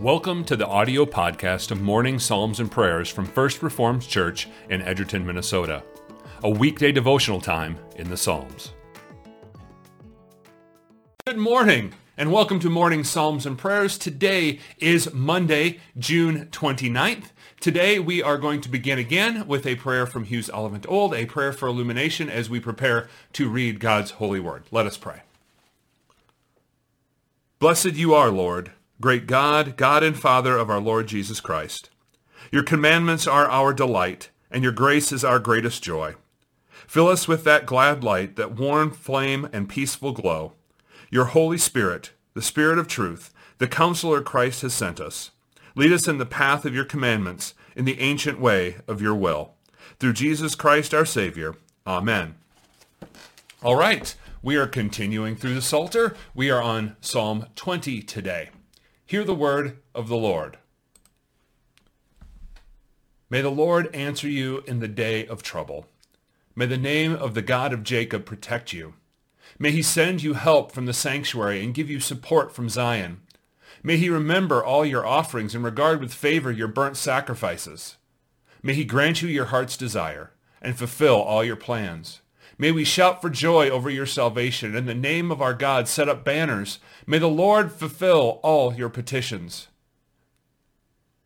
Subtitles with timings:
[0.00, 4.82] Welcome to the audio podcast of Morning Psalms and Prayers from First Reformed Church in
[4.82, 5.82] Edgerton, Minnesota,
[6.42, 8.72] a weekday devotional time in the Psalms.
[11.26, 13.96] Good morning and welcome to Morning Psalms and Prayers.
[13.96, 17.30] Today is Monday, June 29th.
[17.58, 21.24] Today we are going to begin again with a prayer from Hughes Oliphant Old, a
[21.24, 24.64] prayer for illumination as we prepare to read God's holy word.
[24.70, 25.22] Let us pray.
[27.58, 31.90] Blessed you are, Lord Great God, God and Father of our Lord Jesus Christ,
[32.50, 36.14] your commandments are our delight, and your grace is our greatest joy.
[36.86, 40.54] Fill us with that glad light, that warm flame and peaceful glow.
[41.10, 45.30] Your Holy Spirit, the Spirit of truth, the counselor Christ has sent us.
[45.74, 49.52] Lead us in the path of your commandments, in the ancient way of your will.
[49.98, 51.54] Through Jesus Christ our Savior.
[51.86, 52.36] Amen.
[53.62, 56.16] All right, we are continuing through the Psalter.
[56.34, 58.48] We are on Psalm 20 today.
[59.08, 60.58] Hear the word of the Lord.
[63.30, 65.86] May the Lord answer you in the day of trouble.
[66.56, 68.94] May the name of the God of Jacob protect you.
[69.60, 73.20] May he send you help from the sanctuary and give you support from Zion.
[73.80, 77.98] May he remember all your offerings and regard with favor your burnt sacrifices.
[78.60, 82.22] May he grant you your heart's desire and fulfill all your plans.
[82.58, 84.70] May we shout for joy over your salvation.
[84.70, 86.78] And in the name of our God, set up banners.
[87.06, 89.68] May the Lord fulfill all your petitions.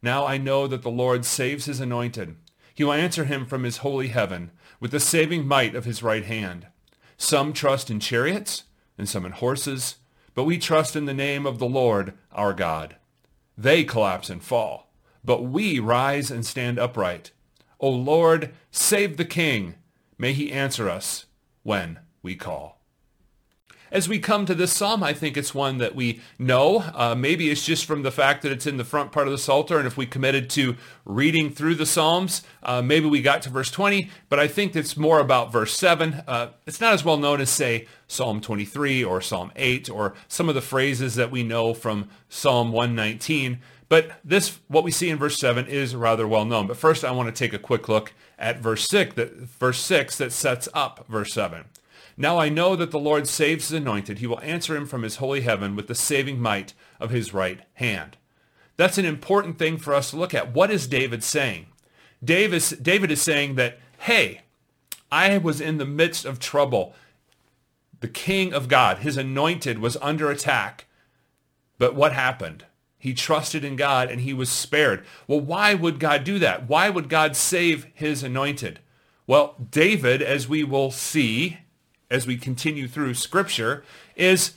[0.02, 2.36] Now I know that the Lord saves his anointed.
[2.74, 6.24] He will answer him from his holy heaven with the saving might of his right
[6.24, 6.66] hand.
[7.16, 8.64] Some trust in chariots
[8.96, 9.96] and some in horses,
[10.34, 12.96] but we trust in the name of the Lord our God.
[13.58, 14.90] They collapse and fall,
[15.22, 17.30] but we rise and stand upright.
[17.78, 19.74] O Lord, save the king.
[20.20, 21.24] May he answer us
[21.62, 22.79] when we call.
[23.92, 26.84] As we come to this psalm, I think it's one that we know.
[26.94, 29.38] Uh, maybe it's just from the fact that it's in the front part of the
[29.38, 33.50] Psalter, and if we committed to reading through the Psalms, uh, maybe we got to
[33.50, 36.22] verse 20, but I think it's more about verse 7.
[36.28, 40.48] Uh, it's not as well known as, say, Psalm 23 or Psalm 8 or some
[40.48, 43.58] of the phrases that we know from Psalm 119.
[43.88, 46.68] But this, what we see in verse 7 is rather well known.
[46.68, 50.16] But first I want to take a quick look at verse 6 that, verse 6
[50.18, 51.64] that sets up verse 7.
[52.20, 54.18] Now I know that the Lord saves his anointed.
[54.18, 57.62] He will answer him from his holy heaven with the saving might of his right
[57.72, 58.18] hand.
[58.76, 60.52] That's an important thing for us to look at.
[60.52, 61.68] What is David saying?
[62.22, 64.42] David, David is saying that, hey,
[65.10, 66.94] I was in the midst of trouble.
[68.00, 70.84] The king of God, his anointed, was under attack.
[71.78, 72.66] But what happened?
[72.98, 75.06] He trusted in God and he was spared.
[75.26, 76.68] Well, why would God do that?
[76.68, 78.80] Why would God save his anointed?
[79.26, 81.60] Well, David, as we will see
[82.10, 83.84] as we continue through Scripture,
[84.16, 84.54] is,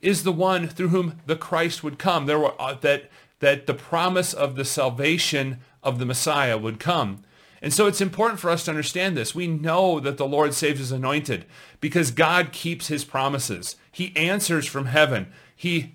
[0.00, 2.26] is the one through whom the Christ would come.
[2.26, 7.22] There were, uh, that, that the promise of the salvation of the Messiah would come.
[7.62, 9.34] And so it's important for us to understand this.
[9.34, 11.46] We know that the Lord saves his anointed
[11.80, 13.76] because God keeps his promises.
[13.90, 15.32] He answers from heaven.
[15.54, 15.94] He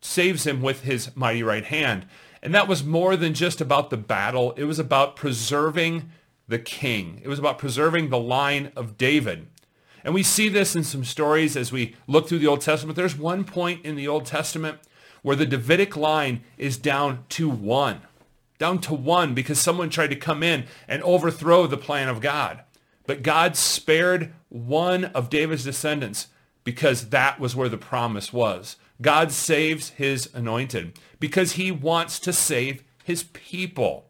[0.00, 2.06] saves him with his mighty right hand.
[2.42, 4.52] And that was more than just about the battle.
[4.52, 6.10] It was about preserving
[6.46, 7.20] the king.
[7.22, 9.46] It was about preserving the line of David.
[10.04, 12.94] And we see this in some stories as we look through the Old Testament.
[12.94, 14.78] There's one point in the Old Testament
[15.22, 18.02] where the Davidic line is down to one.
[18.58, 22.60] Down to one because someone tried to come in and overthrow the plan of God.
[23.06, 26.28] But God spared one of David's descendants
[26.62, 28.76] because that was where the promise was.
[29.00, 34.06] God saves his anointed because he wants to save his people.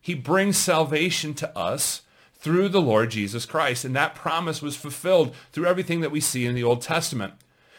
[0.00, 2.02] He brings salvation to us
[2.40, 3.84] through the Lord Jesus Christ.
[3.84, 7.34] And that promise was fulfilled through everything that we see in the Old Testament.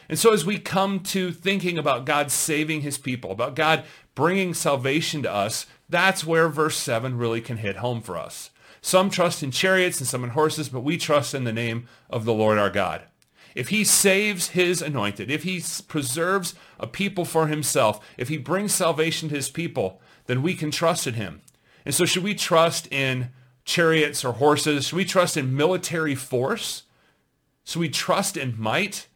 [0.08, 3.84] And so as we come to thinking about God saving his people, about God
[4.14, 8.50] bringing salvation to us, that's where verse 7 really can hit home for us.
[8.80, 12.24] Some trust in chariots and some in horses, but we trust in the name of
[12.24, 13.02] the Lord our God
[13.54, 18.74] if he saves his anointed, if he preserves a people for himself, if he brings
[18.74, 21.42] salvation to his people, then we can trust in him.
[21.84, 23.30] And so should we trust in
[23.64, 24.86] chariots or horses?
[24.86, 26.82] Should we trust in military force?
[27.64, 29.06] Should we trust in might?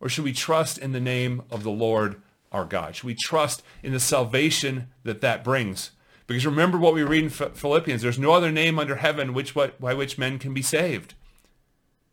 [0.00, 2.20] Or should we trust in the name of the Lord
[2.50, 2.96] our God?
[2.96, 5.90] Should we trust in the salvation that that brings?
[6.26, 9.94] Because remember what we read in Philippians, there's no other name under heaven which, by
[9.94, 11.14] which men can be saved.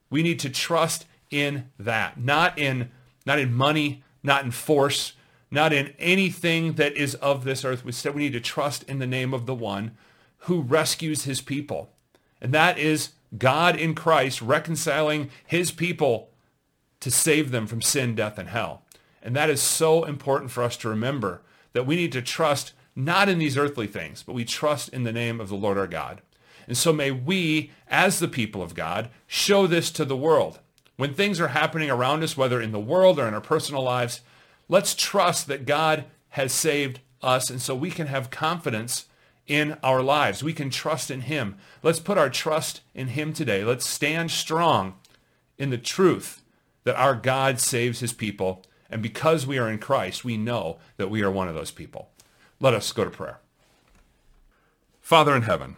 [0.10, 2.89] We need to trust in that, not in
[3.28, 5.13] not in money, not in force,
[5.51, 7.84] not in anything that is of this earth.
[7.86, 9.98] Instead, we need to trust in the name of the one
[10.48, 11.92] who rescues his people.
[12.42, 16.30] And that is God in Christ reconciling his people
[17.02, 18.84] to save them from sin, death, and hell.
[19.22, 21.42] And that is so important for us to remember
[21.74, 25.12] that we need to trust not in these earthly things, but we trust in the
[25.12, 26.22] name of the Lord our God.
[26.66, 30.60] And so may we, as the people of God, show this to the world.
[30.96, 34.22] When things are happening around us, whether in the world or in our personal lives,
[34.70, 39.08] let's trust that God has saved us, and so we can have confidence
[39.48, 40.44] in our lives.
[40.44, 41.56] We can trust in him.
[41.82, 43.64] Let's put our trust in him today.
[43.64, 44.96] Let's stand strong
[45.58, 46.42] in the truth
[46.84, 48.64] that our God saves his people.
[48.90, 52.10] And because we are in Christ, we know that we are one of those people.
[52.60, 53.40] Let us go to prayer.
[55.02, 55.76] Father in heaven,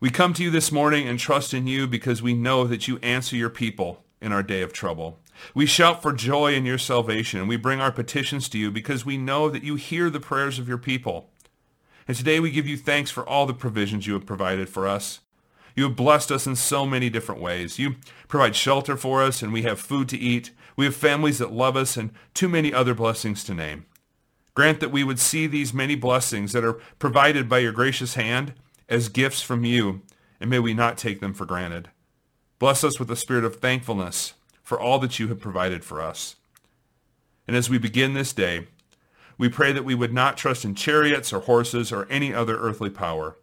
[0.00, 2.98] we come to you this morning and trust in you because we know that you
[2.98, 5.18] answer your people in our day of trouble.
[5.54, 9.04] We shout for joy in your salvation and we bring our petitions to you because
[9.04, 11.30] we know that you hear the prayers of your people.
[12.10, 15.20] And today we give you thanks for all the provisions you have provided for us.
[15.76, 17.78] You have blessed us in so many different ways.
[17.78, 17.94] You
[18.26, 20.50] provide shelter for us and we have food to eat.
[20.74, 23.86] We have families that love us and too many other blessings to name.
[24.54, 28.54] Grant that we would see these many blessings that are provided by your gracious hand
[28.88, 30.02] as gifts from you,
[30.40, 31.90] and may we not take them for granted.
[32.58, 34.34] Bless us with a spirit of thankfulness
[34.64, 36.34] for all that you have provided for us.
[37.46, 38.66] And as we begin this day,
[39.40, 42.90] we pray that we would not trust in chariots or horses or any other earthly
[42.90, 43.38] power.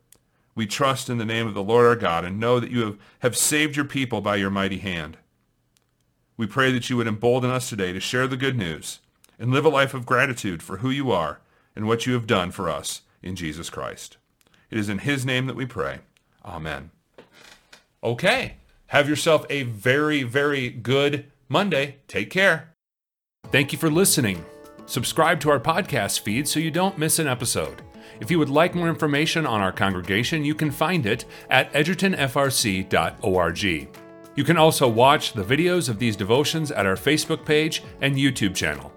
[0.54, 2.98] We trust in the name of the Lord our God and know that you have,
[3.22, 5.18] have saved your people by your mighty hand.
[6.38, 9.00] We pray that you would embolden us today to share the good news
[9.40, 11.40] and live a life of gratitude for who you are
[11.76, 14.18] and what you have done for us in Jesus Christ.
[14.70, 16.02] It is in his name that we pray.
[16.46, 16.92] Amen.
[18.04, 18.58] Okay.
[18.88, 21.96] Have yourself a very, very good Monday.
[22.08, 22.70] Take care.
[23.52, 24.46] Thank you for listening.
[24.88, 27.82] Subscribe to our podcast feed so you don't miss an episode.
[28.22, 33.64] If you would like more information on our congregation, you can find it at edgertonfrc.org.
[34.36, 38.56] You can also watch the videos of these devotions at our Facebook page and YouTube
[38.56, 38.94] channel.